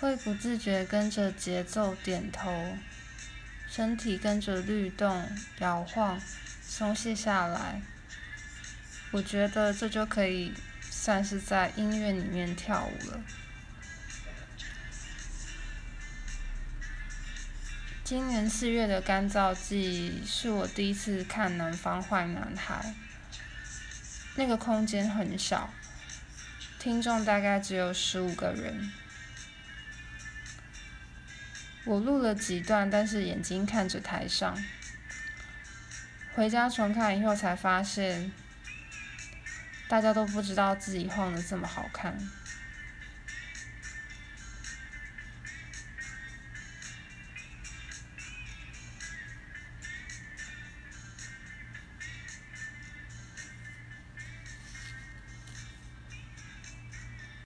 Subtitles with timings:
[0.00, 2.78] 会不自觉跟着节奏点头，
[3.68, 5.28] 身体跟着律动、
[5.58, 6.18] 摇晃、
[6.62, 7.82] 松懈下来。
[9.10, 13.20] 我觉得这就可以算是在音乐里面跳舞了。
[18.02, 22.82] 今年四月的干燥季是我第一次看《南方坏男孩》，
[24.36, 25.68] 那个空间很小，
[26.78, 28.90] 听众大概只有十五个人。
[31.84, 34.56] 我录了几段，但是眼睛看着台上。
[36.34, 38.30] 回家重看以后才发现，
[39.88, 42.16] 大家都不知道自己晃得这么好看。